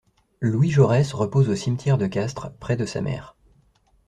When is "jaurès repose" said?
0.71-1.47